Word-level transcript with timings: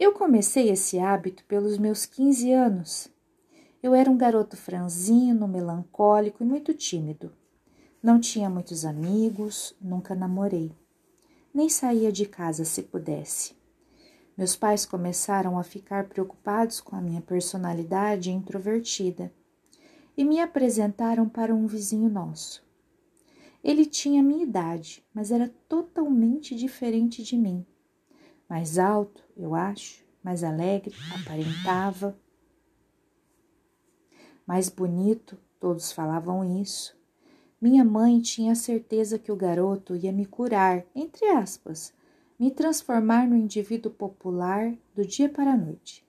Eu 0.00 0.14
comecei 0.14 0.70
esse 0.70 0.98
hábito 0.98 1.44
pelos 1.44 1.76
meus 1.76 2.06
15 2.06 2.50
anos. 2.54 3.08
Eu 3.82 3.94
era 3.94 4.10
um 4.10 4.16
garoto 4.16 4.56
franzino, 4.56 5.46
melancólico 5.46 6.42
e 6.42 6.46
muito 6.46 6.72
tímido. 6.72 7.30
Não 8.02 8.18
tinha 8.18 8.48
muitos 8.48 8.86
amigos, 8.86 9.76
nunca 9.78 10.14
namorei. 10.14 10.72
Nem 11.52 11.68
saía 11.68 12.10
de 12.10 12.24
casa 12.24 12.64
se 12.64 12.84
pudesse. 12.84 13.54
Meus 14.38 14.56
pais 14.56 14.86
começaram 14.86 15.58
a 15.58 15.62
ficar 15.62 16.08
preocupados 16.08 16.80
com 16.80 16.96
a 16.96 17.02
minha 17.02 17.20
personalidade 17.20 18.30
introvertida 18.30 19.30
e 20.16 20.24
me 20.24 20.40
apresentaram 20.40 21.28
para 21.28 21.54
um 21.54 21.66
vizinho 21.66 22.08
nosso. 22.08 22.64
Ele 23.62 23.84
tinha 23.84 24.22
minha 24.22 24.44
idade, 24.44 25.04
mas 25.12 25.30
era 25.30 25.52
totalmente 25.68 26.54
diferente 26.56 27.22
de 27.22 27.36
mim 27.36 27.66
mais 28.50 28.80
alto, 28.80 29.22
eu 29.36 29.54
acho, 29.54 30.04
mais 30.24 30.42
alegre, 30.42 30.92
aparentava. 31.14 32.18
Mais 34.44 34.68
bonito, 34.68 35.38
todos 35.60 35.92
falavam 35.92 36.60
isso. 36.60 36.98
Minha 37.60 37.84
mãe 37.84 38.20
tinha 38.20 38.56
certeza 38.56 39.20
que 39.20 39.30
o 39.30 39.36
garoto 39.36 39.94
ia 39.94 40.10
me 40.10 40.26
curar, 40.26 40.84
entre 40.96 41.26
aspas, 41.26 41.94
me 42.36 42.50
transformar 42.50 43.28
no 43.28 43.36
indivíduo 43.36 43.92
popular 43.92 44.74
do 44.96 45.06
dia 45.06 45.28
para 45.28 45.52
a 45.52 45.56
noite. 45.56 46.04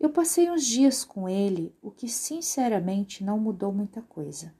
Eu 0.00 0.10
passei 0.10 0.50
uns 0.50 0.66
dias 0.66 1.04
com 1.04 1.28
ele, 1.28 1.72
o 1.80 1.92
que 1.92 2.08
sinceramente 2.08 3.22
não 3.22 3.38
mudou 3.38 3.72
muita 3.72 4.02
coisa. 4.02 4.52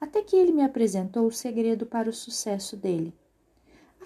Até 0.00 0.22
que 0.22 0.36
ele 0.36 0.52
me 0.52 0.62
apresentou 0.62 1.26
o 1.26 1.32
segredo 1.32 1.84
para 1.84 2.08
o 2.08 2.12
sucesso 2.12 2.76
dele 2.76 3.12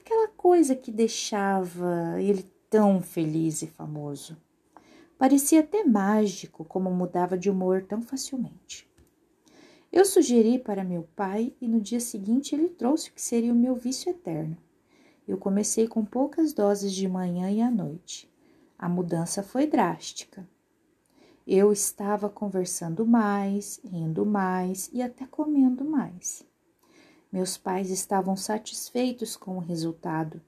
aquela 0.03 0.27
coisa 0.27 0.75
que 0.75 0.91
deixava 0.91 2.21
ele 2.21 2.43
tão 2.69 3.01
feliz 3.01 3.63
e 3.63 3.69
famoso. 3.69 4.37
Parecia 5.17 5.61
até 5.61 5.85
mágico 5.85 6.65
como 6.65 6.91
mudava 6.91 7.39
de 7.39 7.49
humor 7.49 7.85
tão 7.85 8.03
facilmente. 8.03 8.91
Eu 9.93 10.05
sugeri 10.05 10.59
para 10.59 10.83
meu 10.83 11.09
pai 11.15 11.55
e 11.61 11.69
no 11.69 11.81
dia 11.81 12.01
seguinte 12.01 12.55
ele 12.55 12.69
trouxe 12.69 13.11
o 13.11 13.13
que 13.13 13.23
seria 13.23 13.53
o 13.53 13.57
meu 13.57 13.77
vício 13.77 14.11
eterno. 14.11 14.57
Eu 15.29 15.39
comecei 15.39 15.87
com 15.87 16.05
poucas 16.05 16.53
doses 16.53 16.93
de 16.93 17.07
manhã 17.07 17.49
e 17.51 17.61
à 17.61 17.71
noite. 17.71 18.29
A 18.77 18.89
mudança 18.89 19.43
foi 19.43 19.69
drástica. 19.69 20.49
Eu 21.47 21.73
estava 21.73 22.29
conversando 22.29 23.07
mais, 23.07 23.81
rindo 23.85 24.27
mais 24.27 24.91
e 24.93 25.01
até 25.01 25.27
comendo 25.27 25.85
mais. 25.85 26.45
Meus 27.33 27.57
pais 27.57 27.89
estavam 27.89 28.37
satisfeitos 28.37 29.37
com 29.37 29.57
o 29.57 29.61
resultado 29.61 30.39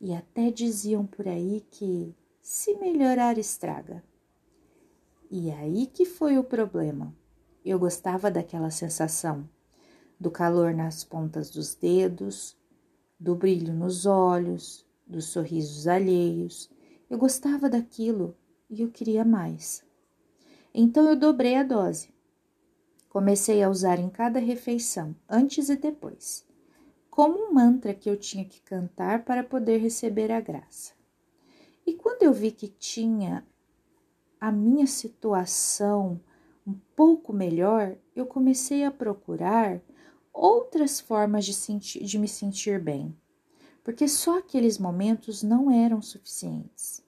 e 0.00 0.12
até 0.12 0.50
diziam 0.50 1.06
por 1.06 1.28
aí 1.28 1.64
que 1.70 2.12
se 2.42 2.74
melhorar 2.74 3.38
estraga. 3.38 4.02
E 5.30 5.50
aí 5.52 5.86
que 5.86 6.04
foi 6.04 6.36
o 6.36 6.44
problema. 6.44 7.14
Eu 7.64 7.78
gostava 7.78 8.30
daquela 8.30 8.70
sensação, 8.70 9.48
do 10.18 10.30
calor 10.30 10.74
nas 10.74 11.04
pontas 11.04 11.50
dos 11.50 11.74
dedos, 11.74 12.56
do 13.18 13.34
brilho 13.34 13.72
nos 13.72 14.04
olhos, 14.04 14.84
dos 15.06 15.26
sorrisos 15.26 15.86
alheios. 15.86 16.68
Eu 17.08 17.16
gostava 17.16 17.70
daquilo 17.70 18.36
e 18.68 18.82
eu 18.82 18.90
queria 18.90 19.24
mais. 19.24 19.84
Então 20.74 21.08
eu 21.08 21.16
dobrei 21.16 21.54
a 21.56 21.62
dose. 21.62 22.13
Comecei 23.14 23.62
a 23.62 23.70
usar 23.70 24.00
em 24.00 24.10
cada 24.10 24.40
refeição, 24.40 25.14
antes 25.28 25.68
e 25.68 25.76
depois, 25.76 26.44
como 27.08 27.38
um 27.38 27.54
mantra 27.54 27.94
que 27.94 28.10
eu 28.10 28.16
tinha 28.16 28.44
que 28.44 28.60
cantar 28.60 29.24
para 29.24 29.44
poder 29.44 29.76
receber 29.76 30.32
a 30.32 30.40
graça. 30.40 30.94
E 31.86 31.94
quando 31.94 32.24
eu 32.24 32.32
vi 32.32 32.50
que 32.50 32.66
tinha 32.66 33.46
a 34.40 34.50
minha 34.50 34.84
situação 34.88 36.20
um 36.66 36.74
pouco 36.96 37.32
melhor, 37.32 37.96
eu 38.16 38.26
comecei 38.26 38.82
a 38.82 38.90
procurar 38.90 39.80
outras 40.32 40.98
formas 40.98 41.44
de, 41.44 41.54
de 42.04 42.18
me 42.18 42.26
sentir 42.26 42.82
bem, 42.82 43.16
porque 43.84 44.08
só 44.08 44.38
aqueles 44.38 44.76
momentos 44.76 45.40
não 45.40 45.70
eram 45.70 46.02
suficientes. 46.02 47.00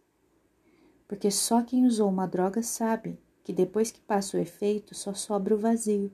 Porque 1.09 1.33
só 1.33 1.62
quem 1.62 1.84
usou 1.84 2.09
uma 2.09 2.28
droga 2.28 2.62
sabe 2.62 3.19
que 3.46 3.52
depois 3.52 3.92
que 3.92 4.00
passa 4.00 4.36
o 4.36 4.40
efeito 4.40 4.92
só 4.92 5.14
sobra 5.14 5.54
o 5.54 5.56
vazio. 5.56 6.10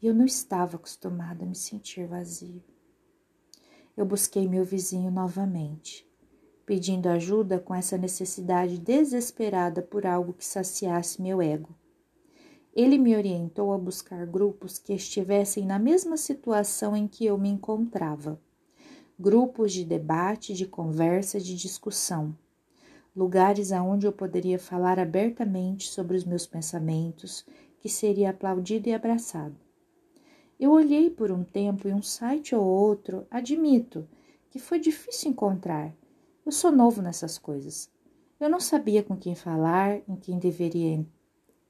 E 0.00 0.06
eu 0.06 0.14
não 0.14 0.24
estava 0.24 0.76
acostumada 0.76 1.42
a 1.42 1.48
me 1.48 1.56
sentir 1.56 2.06
vazio. 2.06 2.62
Eu 3.96 4.06
busquei 4.06 4.46
meu 4.46 4.64
vizinho 4.64 5.10
novamente, 5.10 6.08
pedindo 6.64 7.08
ajuda 7.08 7.58
com 7.58 7.74
essa 7.74 7.98
necessidade 7.98 8.78
desesperada 8.78 9.82
por 9.82 10.06
algo 10.06 10.32
que 10.32 10.44
saciasse 10.44 11.20
meu 11.20 11.42
ego. 11.42 11.74
Ele 12.72 12.98
me 12.98 13.16
orientou 13.16 13.72
a 13.72 13.78
buscar 13.78 14.24
grupos 14.24 14.78
que 14.78 14.92
estivessem 14.92 15.66
na 15.66 15.80
mesma 15.80 16.16
situação 16.16 16.96
em 16.96 17.08
que 17.08 17.26
eu 17.26 17.36
me 17.36 17.48
encontrava. 17.48 18.40
Grupos 19.18 19.72
de 19.72 19.84
debate, 19.84 20.54
de 20.54 20.66
conversa, 20.66 21.40
de 21.40 21.56
discussão 21.56 22.38
lugares 23.14 23.72
aonde 23.72 24.06
eu 24.06 24.12
poderia 24.12 24.58
falar 24.58 24.98
abertamente 24.98 25.88
sobre 25.88 26.16
os 26.16 26.24
meus 26.24 26.46
pensamentos, 26.46 27.44
que 27.78 27.88
seria 27.88 28.30
aplaudido 28.30 28.88
e 28.88 28.94
abraçado. 28.94 29.56
Eu 30.58 30.70
olhei 30.70 31.10
por 31.10 31.30
um 31.30 31.42
tempo 31.42 31.88
em 31.88 31.92
um 31.92 32.02
site 32.02 32.54
ou 32.54 32.64
outro, 32.64 33.26
admito 33.30 34.06
que 34.50 34.58
foi 34.58 34.78
difícil 34.78 35.30
encontrar. 35.30 35.92
Eu 36.44 36.52
sou 36.52 36.70
novo 36.70 37.02
nessas 37.02 37.38
coisas. 37.38 37.90
Eu 38.38 38.48
não 38.48 38.60
sabia 38.60 39.02
com 39.02 39.16
quem 39.16 39.34
falar, 39.34 40.00
em 40.08 40.16
quem 40.16 40.38
deveria, 40.38 41.04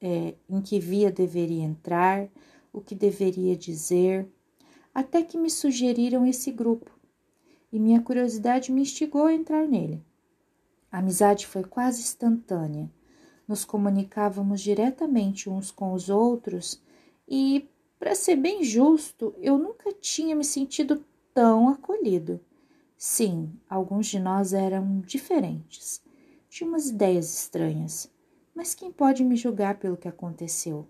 é, 0.00 0.34
em 0.48 0.60
que 0.60 0.78
via 0.78 1.10
deveria 1.10 1.62
entrar, 1.62 2.28
o 2.72 2.80
que 2.80 2.94
deveria 2.94 3.56
dizer, 3.56 4.26
até 4.94 5.22
que 5.22 5.38
me 5.38 5.50
sugeriram 5.50 6.26
esse 6.26 6.50
grupo, 6.50 6.90
e 7.72 7.78
minha 7.78 8.00
curiosidade 8.00 8.72
me 8.72 8.82
instigou 8.82 9.26
a 9.26 9.34
entrar 9.34 9.66
nele. 9.66 10.02
A 10.92 10.98
amizade 10.98 11.46
foi 11.46 11.64
quase 11.64 12.02
instantânea. 12.02 12.92
Nos 13.48 13.64
comunicávamos 13.64 14.60
diretamente 14.60 15.48
uns 15.48 15.70
com 15.70 15.94
os 15.94 16.10
outros 16.10 16.82
e, 17.26 17.66
para 17.98 18.14
ser 18.14 18.36
bem 18.36 18.62
justo, 18.62 19.34
eu 19.38 19.56
nunca 19.56 19.90
tinha 19.94 20.36
me 20.36 20.44
sentido 20.44 21.02
tão 21.32 21.70
acolhido. 21.70 22.38
Sim, 22.94 23.58
alguns 23.70 24.06
de 24.06 24.20
nós 24.20 24.52
eram 24.52 25.00
diferentes, 25.00 26.02
tínhamos 26.50 26.90
ideias 26.90 27.32
estranhas, 27.32 28.10
mas 28.54 28.74
quem 28.74 28.92
pode 28.92 29.24
me 29.24 29.34
julgar 29.34 29.78
pelo 29.78 29.96
que 29.96 30.08
aconteceu? 30.08 30.86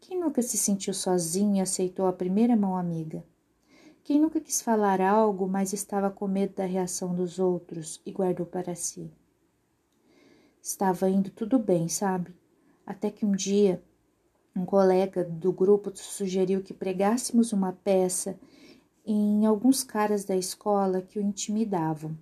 Quem 0.00 0.18
nunca 0.18 0.40
se 0.40 0.56
sentiu 0.56 0.94
sozinho 0.94 1.56
e 1.56 1.60
aceitou 1.60 2.06
a 2.06 2.12
primeira 2.14 2.56
mão 2.56 2.78
amiga? 2.78 3.22
Quem 4.02 4.20
nunca 4.20 4.40
quis 4.40 4.62
falar 4.62 5.02
algo, 5.02 5.46
mas 5.46 5.74
estava 5.74 6.10
com 6.10 6.26
medo 6.26 6.54
da 6.54 6.64
reação 6.64 7.14
dos 7.14 7.38
outros 7.38 8.00
e 8.06 8.10
guardou 8.10 8.46
para 8.46 8.74
si? 8.74 9.12
Estava 10.66 11.10
indo 11.10 11.28
tudo 11.28 11.58
bem, 11.58 11.88
sabe? 11.88 12.34
Até 12.86 13.10
que 13.10 13.26
um 13.26 13.32
dia 13.32 13.84
um 14.56 14.64
colega 14.64 15.22
do 15.22 15.52
grupo 15.52 15.94
sugeriu 15.94 16.62
que 16.62 16.72
pregássemos 16.72 17.52
uma 17.52 17.70
peça 17.70 18.40
em 19.04 19.44
alguns 19.44 19.84
caras 19.84 20.24
da 20.24 20.34
escola 20.34 21.02
que 21.02 21.18
o 21.18 21.22
intimidavam. 21.22 22.16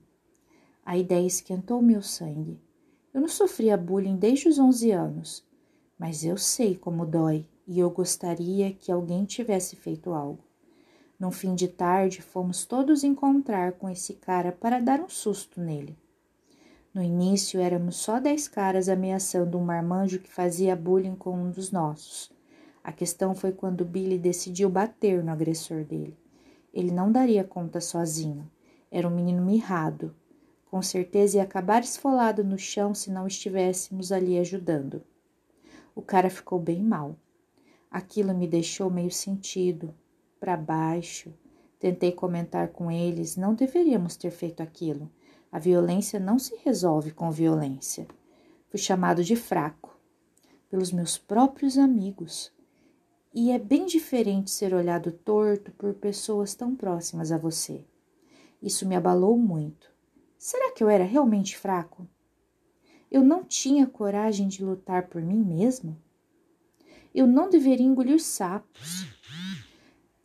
A 0.85 0.99
ideia 0.99 1.25
esquentou 1.25 1.81
meu 1.81 2.03
sangue. 2.03 2.59
Eu 3.15 3.21
não 3.21 3.29
sofria 3.29 3.77
bullying 3.77 4.17
desde 4.17 4.49
os 4.49 4.59
11 4.59 4.91
anos, 4.91 5.47
mas 5.97 6.25
eu 6.25 6.37
sei 6.37 6.75
como 6.75 7.07
dói 7.07 7.47
e 7.65 7.79
eu 7.79 7.89
gostaria 7.91 8.73
que 8.73 8.91
alguém 8.91 9.25
tivesse 9.25 9.77
feito 9.77 10.13
algo. 10.13 10.43
No 11.17 11.31
fim 11.31 11.55
de 11.55 11.69
tarde, 11.69 12.21
fomos 12.21 12.65
todos 12.65 13.05
encontrar 13.05 13.75
com 13.75 13.89
esse 13.89 14.15
cara 14.15 14.51
para 14.51 14.81
dar 14.81 15.01
um 15.01 15.09
susto 15.09 15.61
nele. 15.61 15.97
No 16.95 17.03
início 17.03 17.59
éramos 17.59 17.97
só 17.97 18.21
dez 18.21 18.47
caras 18.47 18.89
ameaçando 18.89 19.57
um 19.57 19.65
marmanjo 19.65 20.19
que 20.19 20.31
fazia 20.31 20.77
bullying 20.77 21.17
com 21.17 21.35
um 21.35 21.51
dos 21.51 21.73
nossos. 21.73 22.31
A 22.85 22.93
questão 22.93 23.35
foi 23.35 23.53
quando 23.53 23.85
Billy 23.85 24.19
decidiu 24.19 24.69
bater 24.69 25.25
no 25.25 25.31
agressor 25.31 25.85
dele. 25.85 26.19
Ele 26.73 26.91
não 26.91 27.11
daria 27.11 27.45
conta 27.45 27.81
sozinho. 27.81 28.51
Era 28.91 29.09
um 29.09 29.15
menino 29.15 29.43
mirrado, 29.43 30.15
Com 30.73 30.81
certeza 30.81 31.37
ia 31.37 31.43
acabar 31.43 31.83
esfolado 31.83 32.43
no 32.43 32.59
chão 32.59 32.95
se 32.95 33.11
não 33.11 33.27
estivéssemos 33.27 34.11
ali 34.11 34.39
ajudando. 34.39 35.03
O 35.95 36.01
cara 36.01 36.31
ficou 36.31 36.59
bem 36.59 36.83
mal. 36.83 37.15
Aquilo 37.91 38.33
me 38.33 38.49
deixou 38.49 38.89
meio 38.89 39.11
sentido, 39.11 39.95
para 40.41 40.57
baixo. 40.57 41.31
Tentei 41.79 42.11
comentar 42.11 42.69
com 42.69 42.91
eles, 42.91 43.37
não 43.37 43.55
deveríamos 43.55 44.17
ter 44.17 44.31
feito 44.31 44.63
aquilo. 44.63 45.11
A 45.53 45.59
violência 45.59 46.19
não 46.19 46.39
se 46.39 46.57
resolve 46.65 47.11
com 47.11 47.31
violência. 47.31 48.09
Fui 48.71 48.81
chamado 48.81 49.23
de 49.23 49.37
fraco 49.37 49.95
pelos 50.71 50.91
meus 50.91 51.19
próprios 51.19 51.77
amigos. 51.77 52.51
E 53.35 53.51
é 53.51 53.59
bem 53.59 53.85
diferente 53.85 54.51
ser 54.51 54.73
olhado 54.73 55.13
torto 55.13 55.71
por 55.73 55.93
pessoas 55.93 56.55
tão 56.55 56.75
próximas 56.75 57.31
a 57.31 57.37
você. 57.37 57.85
Isso 58.63 58.89
me 58.89 58.97
abalou 58.97 59.37
muito. 59.37 59.93
Será 60.39 60.73
que 60.73 60.83
eu 60.83 60.89
era 60.89 61.05
realmente 61.05 61.59
fraco? 61.59 62.09
Eu 63.11 63.23
não 63.23 63.45
tinha 63.45 63.87
coragem 63.87 64.49
de 64.49 64.65
lutar 64.65 65.09
por 65.09 65.21
mim 65.21 65.45
mesmo? 65.45 66.01
Eu 67.15 67.27
não 67.27 67.51
deveria 67.51 67.87
engolir 67.87 68.23
sapos. 68.23 69.07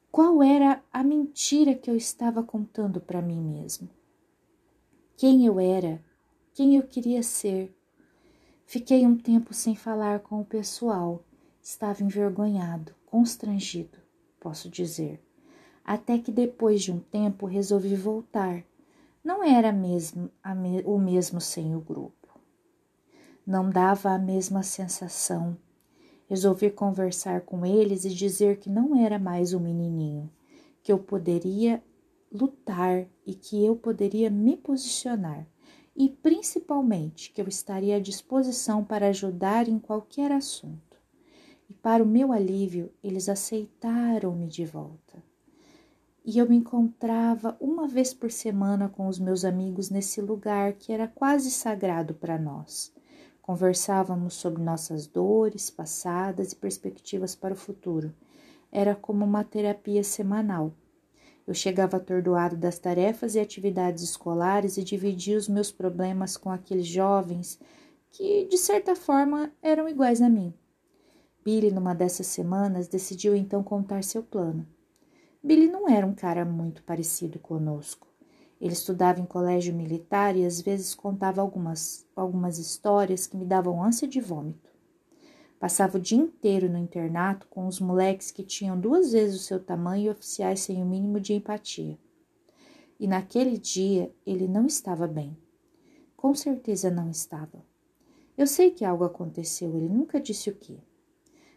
Qual 0.09 0.41
era 0.41 0.81
a 0.91 1.03
mentira 1.03 1.75
que 1.75 1.91
eu 1.91 1.97
estava 1.97 2.41
contando 2.41 3.01
para 3.01 3.21
mim 3.21 3.41
mesmo? 3.41 3.96
Quem 5.17 5.47
eu 5.47 5.59
era? 5.59 5.99
Quem 6.53 6.75
eu 6.75 6.83
queria 6.83 7.23
ser? 7.23 7.75
Fiquei 8.67 9.03
um 9.03 9.17
tempo 9.17 9.51
sem 9.51 9.75
falar 9.75 10.19
com 10.19 10.39
o 10.39 10.45
pessoal. 10.45 11.25
Estava 11.59 12.03
envergonhado, 12.03 12.93
constrangido, 13.03 13.97
posso 14.39 14.69
dizer. 14.69 15.19
Até 15.83 16.19
que 16.19 16.31
depois 16.31 16.83
de 16.83 16.91
um 16.91 16.99
tempo 16.99 17.47
resolvi 17.47 17.95
voltar 17.95 18.63
não 19.23 19.43
era 19.43 19.71
mesmo 19.71 20.29
me, 20.55 20.83
o 20.85 20.99
mesmo 20.99 21.41
sem 21.41 21.75
o 21.75 21.81
grupo. 21.81 22.39
Não 23.43 23.71
dava 23.71 24.11
a 24.11 24.19
mesma 24.19 24.61
sensação. 24.61 25.57
Resolvi 26.29 26.69
conversar 26.69 27.41
com 27.41 27.65
eles 27.65 28.05
e 28.05 28.13
dizer 28.13 28.59
que 28.59 28.69
não 28.69 28.95
era 28.95 29.17
mais 29.17 29.51
um 29.51 29.59
menininho, 29.59 30.29
que 30.83 30.91
eu 30.91 30.99
poderia 30.99 31.81
lutar 32.31 33.07
e 33.25 33.33
que 33.33 33.63
eu 33.63 33.75
poderia 33.75 34.29
me 34.29 34.57
posicionar 34.57 35.47
e 35.95 36.09
principalmente 36.09 37.31
que 37.31 37.41
eu 37.41 37.47
estaria 37.47 37.95
à 37.95 37.99
disposição 37.99 38.83
para 38.83 39.07
ajudar 39.07 39.67
em 39.67 39.79
qualquer 39.79 40.31
assunto. 40.31 40.97
E 41.69 41.73
para 41.73 42.03
o 42.03 42.07
meu 42.07 42.31
alívio, 42.31 42.91
eles 43.03 43.27
aceitaram-me 43.27 44.47
de 44.47 44.65
volta 44.65 45.23
e 46.27 46.39
eu 46.39 46.49
me 46.49 46.57
encontrava 46.57 47.55
uma 47.57 47.87
vez 47.87 48.13
por 48.13 48.29
semana 48.29 48.89
com 48.89 49.07
os 49.07 49.17
meus 49.17 49.45
amigos 49.45 49.89
nesse 49.89 50.19
lugar 50.19 50.73
que 50.73 50.91
era 50.91 51.07
quase 51.07 51.49
sagrado 51.49 52.13
para 52.13 52.37
nós. 52.37 52.93
Conversávamos 53.41 54.33
sobre 54.33 54.61
nossas 54.61 55.07
dores 55.07 55.69
passadas 55.69 56.51
e 56.51 56.55
perspectivas 56.57 57.33
para 57.33 57.53
o 57.53 57.57
futuro. 57.57 58.13
Era 58.69 58.93
como 58.93 59.23
uma 59.23 59.45
terapia 59.45 60.03
semanal. 60.03 60.73
Eu 61.47 61.53
chegava 61.53 61.95
atordoado 61.95 62.57
das 62.57 62.77
tarefas 62.77 63.33
e 63.33 63.39
atividades 63.39 64.03
escolares 64.03 64.75
e 64.75 64.83
dividia 64.83 65.37
os 65.37 65.47
meus 65.47 65.71
problemas 65.71 66.35
com 66.35 66.51
aqueles 66.51 66.85
jovens 66.85 67.57
que, 68.11 68.45
de 68.45 68.57
certa 68.57 68.97
forma, 68.97 69.49
eram 69.61 69.87
iguais 69.87 70.21
a 70.21 70.27
mim. 70.27 70.53
Billy, 71.45 71.71
numa 71.71 71.95
dessas 71.95 72.27
semanas, 72.27 72.89
decidiu 72.89 73.33
então 73.33 73.63
contar 73.63 74.03
seu 74.03 74.21
plano. 74.21 74.67
Billy 75.41 75.69
não 75.69 75.87
era 75.87 76.05
um 76.05 76.13
cara 76.13 76.43
muito 76.43 76.83
parecido 76.83 77.39
conosco. 77.39 78.05
Ele 78.59 78.73
estudava 78.73 79.21
em 79.21 79.25
colégio 79.25 79.73
militar 79.73 80.35
e 80.35 80.43
às 80.43 80.59
vezes 80.59 80.93
contava 80.93 81.39
algumas, 81.39 82.05
algumas 82.13 82.57
histórias 82.57 83.25
que 83.25 83.37
me 83.37 83.45
davam 83.45 83.81
ânsia 83.81 84.05
de 84.05 84.19
vômito. 84.19 84.66
Passava 85.59 85.97
o 85.97 86.01
dia 86.01 86.17
inteiro 86.17 86.69
no 86.69 86.77
internato 86.77 87.47
com 87.47 87.67
os 87.67 87.79
moleques 87.79 88.29
que 88.29 88.43
tinham 88.43 88.79
duas 88.79 89.11
vezes 89.11 89.41
o 89.41 89.43
seu 89.43 89.59
tamanho 89.59 90.05
e 90.05 90.09
oficiais 90.09 90.59
sem 90.59 90.81
o 90.81 90.85
mínimo 90.85 91.19
de 91.19 91.33
empatia. 91.33 91.97
E 92.99 93.07
naquele 93.07 93.57
dia 93.57 94.11
ele 94.25 94.47
não 94.47 94.67
estava 94.67 95.07
bem. 95.07 95.35
Com 96.15 96.35
certeza 96.35 96.91
não 96.91 97.09
estava. 97.09 97.63
Eu 98.37 98.45
sei 98.45 98.69
que 98.69 98.85
algo 98.85 99.03
aconteceu, 99.03 99.75
ele 99.75 99.89
nunca 99.89 100.19
disse 100.19 100.49
o 100.49 100.55
que. 100.55 100.79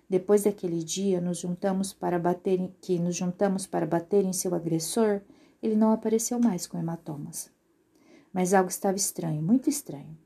Depois 0.08 0.42
daquele 0.42 0.82
dia, 0.82 1.20
nos 1.20 1.38
juntamos 1.38 1.92
para 1.92 2.18
bater 2.18 2.58
que 2.80 2.98
nos 2.98 3.14
juntamos 3.14 3.66
para 3.66 3.86
bater 3.86 4.24
em 4.24 4.32
seu 4.32 4.54
agressor, 4.54 5.20
ele 5.62 5.76
não 5.76 5.92
apareceu 5.92 6.40
mais 6.40 6.66
com 6.66 6.78
hematomas. 6.78 7.50
Mas 8.32 8.54
algo 8.54 8.70
estava 8.70 8.96
estranho, 8.96 9.42
muito 9.42 9.68
estranho. 9.68 10.16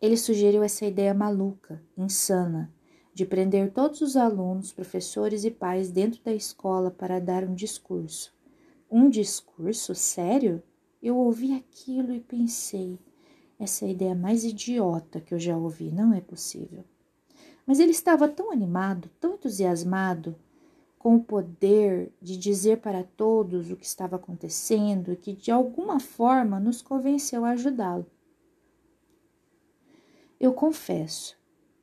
Ele 0.00 0.16
sugeriu 0.16 0.62
essa 0.62 0.84
ideia 0.84 1.14
maluca, 1.14 1.82
insana, 1.96 2.72
de 3.14 3.26
prender 3.26 3.72
todos 3.72 4.00
os 4.00 4.16
alunos, 4.16 4.72
professores 4.72 5.44
e 5.44 5.50
pais 5.50 5.90
dentro 5.90 6.20
da 6.22 6.32
escola 6.32 6.90
para 6.90 7.20
dar 7.20 7.44
um 7.44 7.54
discurso. 7.54 8.34
Um 8.90 9.08
discurso? 9.08 9.94
Sério? 9.94 10.62
Eu 11.02 11.16
ouvi 11.16 11.54
aquilo 11.54 12.12
e 12.12 12.20
pensei: 12.20 12.98
essa 13.58 13.84
é 13.84 13.88
a 13.88 13.92
ideia 13.92 14.14
mais 14.14 14.44
idiota 14.44 15.20
que 15.20 15.32
eu 15.32 15.38
já 15.38 15.56
ouvi, 15.56 15.92
não 15.92 16.12
é 16.12 16.20
possível. 16.20 16.84
Mas 17.66 17.78
ele 17.78 17.92
estava 17.92 18.28
tão 18.28 18.50
animado, 18.50 19.08
tão 19.20 19.34
entusiasmado 19.34 20.34
com 20.98 21.16
o 21.16 21.22
poder 21.22 22.12
de 22.20 22.36
dizer 22.36 22.78
para 22.78 23.02
todos 23.02 23.70
o 23.70 23.76
que 23.76 23.84
estava 23.84 24.16
acontecendo 24.16 25.16
que 25.16 25.32
de 25.32 25.50
alguma 25.50 25.98
forma 25.98 26.60
nos 26.60 26.82
convenceu 26.82 27.44
a 27.44 27.50
ajudá-lo. 27.50 28.06
Eu 30.42 30.52
confesso, 30.52 31.38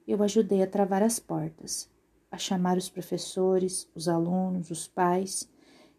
eu 0.06 0.22
ajudei 0.22 0.62
a 0.62 0.68
travar 0.68 1.02
as 1.02 1.18
portas, 1.18 1.90
a 2.30 2.38
chamar 2.38 2.78
os 2.78 2.90
professores, 2.90 3.90
os 3.96 4.10
alunos, 4.10 4.70
os 4.70 4.86
pais. 4.86 5.50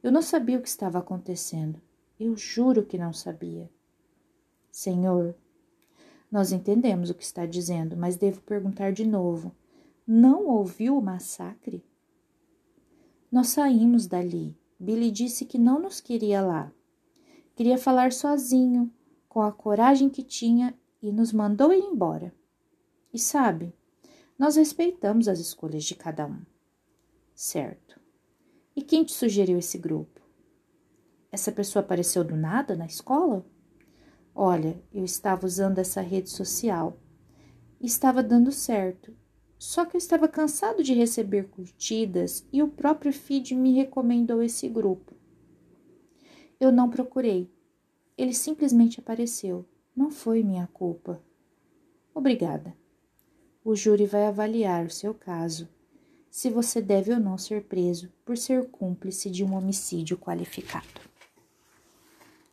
Eu 0.02 0.12
não 0.12 0.20
sabia 0.20 0.58
o 0.58 0.62
que 0.62 0.68
estava 0.68 0.98
acontecendo. 0.98 1.80
Eu 2.18 2.36
juro 2.36 2.84
que 2.84 2.98
não 2.98 3.14
sabia. 3.14 3.70
Senhor, 4.70 5.34
nós 6.30 6.52
entendemos 6.52 7.08
o 7.08 7.14
que 7.14 7.24
está 7.24 7.46
dizendo, 7.46 7.96
mas 7.96 8.16
devo 8.16 8.42
perguntar 8.42 8.92
de 8.92 9.06
novo 9.06 9.54
não 10.12 10.48
ouviu 10.48 10.98
o 10.98 11.02
massacre? 11.02 11.84
Nós 13.30 13.46
saímos 13.46 14.08
dali. 14.08 14.56
Billy 14.76 15.08
disse 15.08 15.44
que 15.44 15.56
não 15.56 15.78
nos 15.78 16.00
queria 16.00 16.42
lá. 16.42 16.72
Queria 17.54 17.78
falar 17.78 18.12
sozinho, 18.12 18.92
com 19.28 19.40
a 19.40 19.52
coragem 19.52 20.10
que 20.10 20.24
tinha, 20.24 20.74
e 21.00 21.12
nos 21.12 21.32
mandou 21.32 21.72
ir 21.72 21.84
embora. 21.84 22.34
E 23.12 23.18
sabe, 23.18 23.74
nós 24.38 24.56
respeitamos 24.56 25.28
as 25.28 25.38
escolhas 25.38 25.84
de 25.84 25.94
cada 25.94 26.26
um. 26.26 26.42
Certo. 27.34 28.00
E 28.74 28.82
quem 28.82 29.04
te 29.04 29.12
sugeriu 29.12 29.58
esse 29.58 29.76
grupo? 29.76 30.20
Essa 31.32 31.52
pessoa 31.52 31.82
apareceu 31.82 32.24
do 32.24 32.36
nada 32.36 32.76
na 32.76 32.86
escola? 32.86 33.44
Olha, 34.34 34.82
eu 34.92 35.04
estava 35.04 35.46
usando 35.46 35.78
essa 35.78 36.00
rede 36.00 36.30
social. 36.30 36.98
Estava 37.80 38.22
dando 38.22 38.52
certo. 38.52 39.14
Só 39.58 39.84
que 39.84 39.94
eu 39.94 39.98
estava 39.98 40.26
cansado 40.26 40.82
de 40.82 40.94
receber 40.94 41.50
curtidas 41.50 42.46
e 42.50 42.62
o 42.62 42.68
próprio 42.68 43.12
feed 43.12 43.54
me 43.54 43.74
recomendou 43.74 44.42
esse 44.42 44.68
grupo. 44.68 45.14
Eu 46.58 46.72
não 46.72 46.88
procurei. 46.88 47.52
Ele 48.16 48.32
simplesmente 48.32 49.00
apareceu. 49.00 49.68
Não 49.94 50.10
foi 50.10 50.42
minha 50.42 50.66
culpa. 50.68 51.22
Obrigada. 52.14 52.74
O 53.70 53.76
júri 53.76 54.04
vai 54.04 54.26
avaliar 54.26 54.84
o 54.84 54.90
seu 54.90 55.14
caso, 55.14 55.68
se 56.28 56.50
você 56.50 56.82
deve 56.82 57.12
ou 57.12 57.20
não 57.20 57.38
ser 57.38 57.62
preso 57.66 58.12
por 58.24 58.36
ser 58.36 58.68
cúmplice 58.68 59.30
de 59.30 59.44
um 59.44 59.54
homicídio 59.54 60.18
qualificado. 60.18 60.88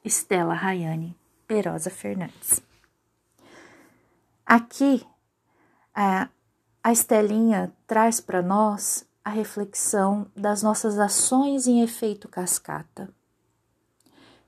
Estela 0.05 0.53
Rayane 0.53 1.17
Perosa 1.47 1.89
Fernandes. 1.89 2.61
Aqui, 4.45 5.03
a 5.91 6.29
a 6.83 6.91
Estelinha 6.91 7.73
traz 7.87 8.21
para 8.21 8.43
nós 8.43 9.03
a 9.25 9.31
reflexão 9.31 10.27
das 10.35 10.61
nossas 10.61 10.99
ações 10.99 11.65
em 11.65 11.81
efeito 11.81 12.27
cascata. 12.27 13.09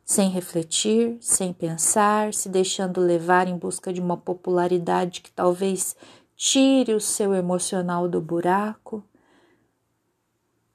Sem 0.05 0.29
refletir, 0.29 1.17
sem 1.19 1.51
pensar, 1.51 2.33
se 2.33 2.47
deixando 2.47 3.01
levar 3.01 3.47
em 3.47 3.57
busca 3.57 3.91
de 3.91 3.99
uma 3.99 4.17
popularidade 4.17 5.21
que 5.21 5.31
talvez 5.31 5.95
tire 6.39 6.93
o 6.93 7.01
seu 7.01 7.33
emocional 7.33 8.07
do 8.07 8.21
buraco, 8.21 9.03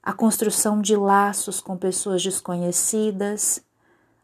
a 0.01 0.13
construção 0.13 0.79
de 0.79 0.95
laços 0.95 1.59
com 1.59 1.75
pessoas 1.75 2.21
desconhecidas, 2.21 3.63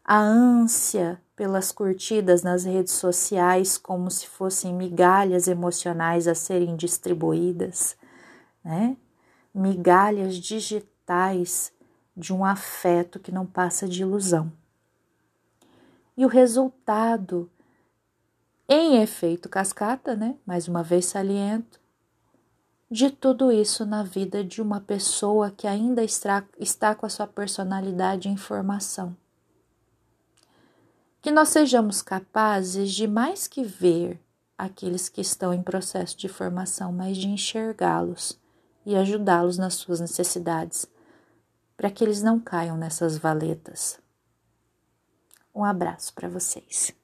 a 0.04 0.20
ânsia 0.20 1.20
pelas 1.34 1.72
curtidas 1.72 2.44
nas 2.44 2.62
redes 2.62 2.92
sociais 2.92 3.76
como 3.76 4.08
se 4.08 4.28
fossem 4.28 4.72
migalhas 4.72 5.48
emocionais 5.48 6.28
a 6.28 6.34
serem 6.36 6.76
distribuídas, 6.76 7.96
né? 8.64 8.96
Migalhas 9.52 10.36
digitais 10.36 11.72
de 12.16 12.32
um 12.32 12.44
afeto 12.44 13.18
que 13.18 13.32
não 13.32 13.44
passa 13.44 13.88
de 13.88 14.02
ilusão. 14.02 14.52
E 16.16 16.24
o 16.24 16.28
resultado 16.28 17.50
Em 18.68 19.02
efeito 19.02 19.48
cascata, 19.48 20.14
né? 20.14 20.36
Mais 20.46 20.68
uma 20.68 20.82
vez 20.82 21.06
saliento, 21.06 21.80
de 22.90 23.10
tudo 23.10 23.50
isso 23.50 23.86
na 23.86 24.02
vida 24.02 24.44
de 24.44 24.60
uma 24.60 24.80
pessoa 24.80 25.50
que 25.50 25.66
ainda 25.66 26.04
está, 26.04 26.44
está 26.58 26.94
com 26.94 27.06
a 27.06 27.08
sua 27.08 27.26
personalidade 27.26 28.28
em 28.28 28.36
formação. 28.36 29.16
Que 31.22 31.30
nós 31.30 31.48
sejamos 31.48 32.02
capazes 32.02 32.92
de 32.92 33.06
mais 33.06 33.46
que 33.46 33.64
ver 33.64 34.20
aqueles 34.58 35.08
que 35.08 35.20
estão 35.20 35.54
em 35.54 35.62
processo 35.62 36.16
de 36.18 36.28
formação, 36.28 36.92
mas 36.92 37.16
de 37.16 37.28
enxergá-los 37.28 38.38
e 38.84 38.94
ajudá-los 38.94 39.56
nas 39.56 39.74
suas 39.74 40.00
necessidades, 40.00 40.86
para 41.76 41.90
que 41.90 42.04
eles 42.04 42.22
não 42.22 42.38
caiam 42.38 42.76
nessas 42.76 43.16
valetas. 43.16 43.98
Um 45.54 45.64
abraço 45.64 46.12
para 46.12 46.28
vocês. 46.28 46.94